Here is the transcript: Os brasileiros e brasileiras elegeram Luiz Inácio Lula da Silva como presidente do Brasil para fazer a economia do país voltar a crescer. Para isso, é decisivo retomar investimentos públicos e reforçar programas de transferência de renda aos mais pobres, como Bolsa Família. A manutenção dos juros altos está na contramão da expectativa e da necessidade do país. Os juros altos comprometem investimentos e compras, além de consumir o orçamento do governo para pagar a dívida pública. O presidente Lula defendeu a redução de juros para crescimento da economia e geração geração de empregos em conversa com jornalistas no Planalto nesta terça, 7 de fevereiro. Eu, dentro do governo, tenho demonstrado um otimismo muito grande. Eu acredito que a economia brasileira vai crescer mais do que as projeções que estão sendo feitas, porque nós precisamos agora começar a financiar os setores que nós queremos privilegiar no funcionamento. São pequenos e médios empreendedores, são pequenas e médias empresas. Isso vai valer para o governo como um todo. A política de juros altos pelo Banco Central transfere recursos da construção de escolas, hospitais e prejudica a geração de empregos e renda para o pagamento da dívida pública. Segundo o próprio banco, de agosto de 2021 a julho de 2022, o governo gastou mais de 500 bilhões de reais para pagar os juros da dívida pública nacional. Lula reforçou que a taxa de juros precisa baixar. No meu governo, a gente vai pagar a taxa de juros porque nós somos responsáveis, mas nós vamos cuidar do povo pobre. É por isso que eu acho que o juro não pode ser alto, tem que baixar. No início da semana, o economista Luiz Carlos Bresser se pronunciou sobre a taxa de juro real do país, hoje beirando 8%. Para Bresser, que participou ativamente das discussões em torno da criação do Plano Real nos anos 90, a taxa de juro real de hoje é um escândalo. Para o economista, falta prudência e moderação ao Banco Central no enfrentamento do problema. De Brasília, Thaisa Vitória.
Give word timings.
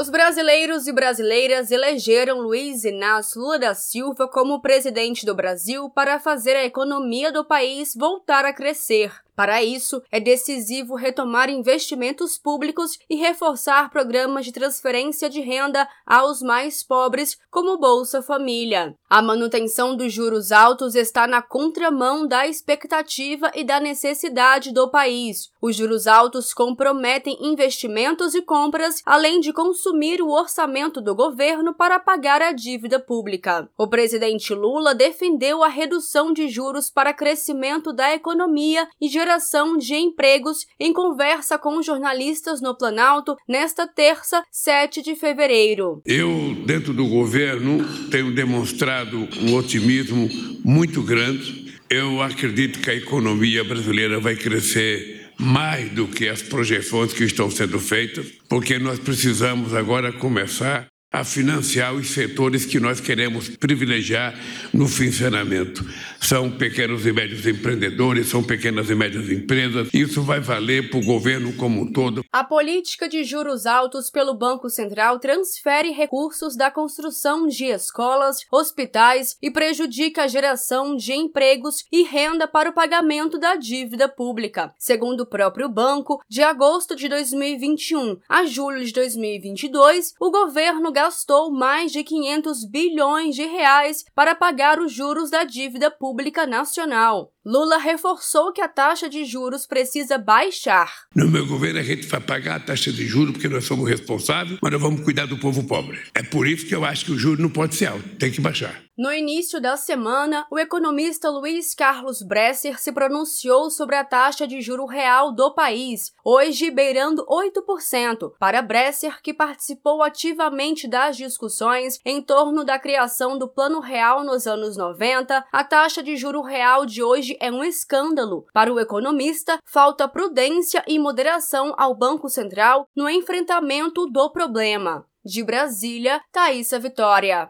Os 0.00 0.08
brasileiros 0.08 0.86
e 0.86 0.92
brasileiras 0.94 1.70
elegeram 1.70 2.40
Luiz 2.40 2.84
Inácio 2.84 3.38
Lula 3.38 3.58
da 3.58 3.74
Silva 3.74 4.26
como 4.26 4.62
presidente 4.62 5.26
do 5.26 5.34
Brasil 5.34 5.90
para 5.90 6.18
fazer 6.18 6.56
a 6.56 6.64
economia 6.64 7.30
do 7.30 7.44
país 7.44 7.94
voltar 7.94 8.46
a 8.46 8.52
crescer. 8.54 9.12
Para 9.34 9.62
isso, 9.62 10.02
é 10.10 10.20
decisivo 10.20 10.94
retomar 10.94 11.48
investimentos 11.48 12.36
públicos 12.36 12.98
e 13.08 13.16
reforçar 13.16 13.90
programas 13.90 14.44
de 14.44 14.52
transferência 14.52 15.30
de 15.30 15.40
renda 15.40 15.88
aos 16.06 16.42
mais 16.42 16.82
pobres, 16.82 17.38
como 17.50 17.78
Bolsa 17.78 18.22
Família. 18.22 18.94
A 19.08 19.22
manutenção 19.22 19.96
dos 19.96 20.12
juros 20.12 20.52
altos 20.52 20.94
está 20.94 21.26
na 21.26 21.42
contramão 21.42 22.26
da 22.26 22.46
expectativa 22.46 23.50
e 23.54 23.64
da 23.64 23.80
necessidade 23.80 24.72
do 24.72 24.90
país. 24.90 25.50
Os 25.60 25.74
juros 25.74 26.06
altos 26.06 26.52
comprometem 26.52 27.36
investimentos 27.40 28.34
e 28.34 28.42
compras, 28.42 29.02
além 29.04 29.40
de 29.40 29.52
consumir 29.52 30.22
o 30.22 30.30
orçamento 30.30 31.00
do 31.00 31.14
governo 31.14 31.74
para 31.74 31.98
pagar 31.98 32.42
a 32.42 32.52
dívida 32.52 33.00
pública. 33.00 33.68
O 33.76 33.88
presidente 33.88 34.54
Lula 34.54 34.94
defendeu 34.94 35.62
a 35.62 35.68
redução 35.68 36.32
de 36.32 36.48
juros 36.48 36.90
para 36.90 37.14
crescimento 37.14 37.92
da 37.92 38.12
economia 38.12 38.88
e 39.00 39.08
geração 39.08 39.29
geração 39.30 39.78
de 39.78 39.94
empregos 39.94 40.66
em 40.78 40.92
conversa 40.92 41.56
com 41.56 41.80
jornalistas 41.80 42.60
no 42.60 42.76
Planalto 42.76 43.36
nesta 43.48 43.86
terça, 43.86 44.42
7 44.50 45.02
de 45.02 45.14
fevereiro. 45.14 46.02
Eu, 46.04 46.56
dentro 46.66 46.92
do 46.92 47.06
governo, 47.06 47.78
tenho 48.10 48.34
demonstrado 48.34 49.28
um 49.40 49.54
otimismo 49.54 50.28
muito 50.64 51.00
grande. 51.02 51.72
Eu 51.88 52.20
acredito 52.20 52.80
que 52.80 52.90
a 52.90 52.94
economia 52.94 53.62
brasileira 53.62 54.18
vai 54.18 54.34
crescer 54.34 55.30
mais 55.38 55.90
do 55.92 56.08
que 56.08 56.28
as 56.28 56.42
projeções 56.42 57.12
que 57.12 57.24
estão 57.24 57.48
sendo 57.50 57.78
feitas, 57.78 58.26
porque 58.48 58.78
nós 58.80 58.98
precisamos 58.98 59.74
agora 59.74 60.12
começar 60.12 60.89
a 61.12 61.24
financiar 61.24 61.92
os 61.94 62.10
setores 62.10 62.64
que 62.64 62.78
nós 62.78 63.00
queremos 63.00 63.48
privilegiar 63.48 64.38
no 64.72 64.86
funcionamento. 64.86 65.84
São 66.20 66.50
pequenos 66.50 67.04
e 67.04 67.12
médios 67.12 67.46
empreendedores, 67.46 68.28
são 68.28 68.42
pequenas 68.42 68.90
e 68.90 68.94
médias 68.94 69.28
empresas. 69.28 69.88
Isso 69.92 70.22
vai 70.22 70.38
valer 70.38 70.88
para 70.88 71.00
o 71.00 71.04
governo 71.04 71.52
como 71.54 71.82
um 71.82 71.92
todo. 71.92 72.24
A 72.32 72.44
política 72.44 73.08
de 73.08 73.24
juros 73.24 73.66
altos 73.66 74.08
pelo 74.10 74.34
Banco 74.34 74.70
Central 74.70 75.18
transfere 75.18 75.90
recursos 75.90 76.56
da 76.56 76.70
construção 76.70 77.48
de 77.48 77.64
escolas, 77.64 78.44
hospitais 78.50 79.36
e 79.42 79.50
prejudica 79.50 80.24
a 80.24 80.28
geração 80.28 80.94
de 80.94 81.12
empregos 81.12 81.84
e 81.90 82.04
renda 82.04 82.46
para 82.46 82.70
o 82.70 82.72
pagamento 82.72 83.38
da 83.38 83.56
dívida 83.56 84.08
pública. 84.08 84.72
Segundo 84.78 85.22
o 85.22 85.26
próprio 85.26 85.68
banco, 85.68 86.22
de 86.28 86.42
agosto 86.42 86.94
de 86.94 87.08
2021 87.08 88.18
a 88.28 88.44
julho 88.44 88.84
de 88.84 88.92
2022, 88.92 90.14
o 90.20 90.30
governo 90.30 90.92
gastou 91.00 91.50
mais 91.50 91.92
de 91.92 92.04
500 92.04 92.66
bilhões 92.66 93.34
de 93.34 93.46
reais 93.46 94.04
para 94.14 94.34
pagar 94.34 94.78
os 94.78 94.92
juros 94.92 95.30
da 95.30 95.44
dívida 95.44 95.90
pública 95.90 96.46
nacional. 96.46 97.32
Lula 97.44 97.78
reforçou 97.78 98.52
que 98.52 98.60
a 98.60 98.68
taxa 98.68 99.08
de 99.08 99.24
juros 99.24 99.66
precisa 99.66 100.18
baixar. 100.18 101.06
No 101.14 101.26
meu 101.26 101.46
governo, 101.46 101.80
a 101.80 101.82
gente 101.82 102.06
vai 102.06 102.20
pagar 102.20 102.56
a 102.56 102.60
taxa 102.60 102.92
de 102.92 103.06
juros 103.06 103.32
porque 103.32 103.48
nós 103.48 103.64
somos 103.64 103.88
responsáveis, 103.88 104.58
mas 104.60 104.70
nós 104.70 104.80
vamos 104.80 105.02
cuidar 105.02 105.24
do 105.24 105.38
povo 105.38 105.66
pobre. 105.66 105.98
É 106.14 106.22
por 106.22 106.46
isso 106.46 106.66
que 106.66 106.74
eu 106.74 106.84
acho 106.84 107.06
que 107.06 107.12
o 107.12 107.18
juro 107.18 107.40
não 107.40 107.48
pode 107.48 107.76
ser 107.76 107.86
alto, 107.86 108.06
tem 108.18 108.30
que 108.30 108.42
baixar. 108.42 108.82
No 109.00 109.10
início 109.10 109.58
da 109.62 109.78
semana, 109.78 110.46
o 110.50 110.58
economista 110.58 111.30
Luiz 111.30 111.74
Carlos 111.74 112.20
Bresser 112.20 112.78
se 112.78 112.92
pronunciou 112.92 113.70
sobre 113.70 113.96
a 113.96 114.04
taxa 114.04 114.46
de 114.46 114.60
juro 114.60 114.84
real 114.84 115.32
do 115.32 115.54
país, 115.54 116.12
hoje 116.22 116.70
beirando 116.70 117.24
8%. 117.24 118.32
Para 118.38 118.60
Bresser, 118.60 119.22
que 119.22 119.32
participou 119.32 120.02
ativamente 120.02 120.86
das 120.86 121.16
discussões 121.16 121.98
em 122.04 122.20
torno 122.20 122.62
da 122.62 122.78
criação 122.78 123.38
do 123.38 123.48
Plano 123.48 123.80
Real 123.80 124.22
nos 124.22 124.46
anos 124.46 124.76
90, 124.76 125.46
a 125.50 125.64
taxa 125.64 126.02
de 126.02 126.14
juro 126.14 126.42
real 126.42 126.84
de 126.84 127.02
hoje 127.02 127.29
é 127.40 127.50
um 127.50 127.62
escândalo. 127.62 128.44
Para 128.52 128.72
o 128.72 128.80
economista, 128.80 129.58
falta 129.64 130.08
prudência 130.08 130.82
e 130.88 130.98
moderação 130.98 131.72
ao 131.78 131.94
Banco 131.94 132.28
Central 132.28 132.88
no 132.96 133.08
enfrentamento 133.08 134.06
do 134.06 134.30
problema. 134.30 135.06
De 135.24 135.44
Brasília, 135.44 136.20
Thaisa 136.32 136.78
Vitória. 136.78 137.48